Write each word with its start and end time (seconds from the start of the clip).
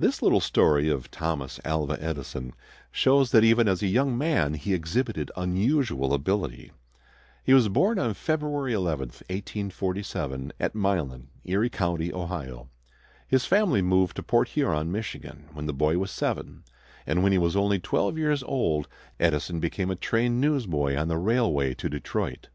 This 0.00 0.20
little 0.20 0.40
story 0.40 0.88
of 0.88 1.12
Thomas 1.12 1.60
Alva 1.64 1.96
Edison 2.02 2.54
shows 2.90 3.30
that 3.30 3.44
even 3.44 3.68
as 3.68 3.84
a 3.84 3.86
young 3.86 4.18
man 4.18 4.54
he 4.54 4.74
exhibited 4.74 5.30
unusual 5.36 6.12
ability. 6.12 6.72
He 7.44 7.54
was 7.54 7.68
born 7.68 7.96
on 8.00 8.14
February 8.14 8.72
11, 8.72 9.10
1847, 9.10 10.52
at 10.58 10.74
Milan, 10.74 11.28
Erie 11.44 11.70
County, 11.70 12.12
Ohio. 12.12 12.68
His 13.28 13.44
family 13.46 13.80
moved 13.80 14.16
to 14.16 14.24
Port 14.24 14.48
Huron, 14.48 14.90
Michigan, 14.90 15.46
when 15.52 15.66
the 15.66 15.72
boy 15.72 15.98
was 15.98 16.10
seven, 16.10 16.64
and 17.06 17.22
when 17.22 17.30
he 17.30 17.38
was 17.38 17.54
only 17.54 17.78
twelve 17.78 18.18
years 18.18 18.42
old 18.42 18.88
Edison 19.20 19.60
became 19.60 19.88
a 19.92 19.94
train 19.94 20.40
newsboy 20.40 20.96
on 20.96 21.06
the 21.06 21.16
railway 21.16 21.74
to 21.74 21.88
Detroit. 21.88 22.48